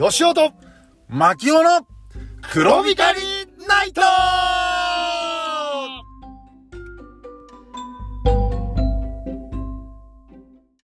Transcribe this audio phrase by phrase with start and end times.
[0.00, 0.52] 吉尾と、
[1.08, 1.86] 牧尾の、
[2.50, 3.39] 黒光り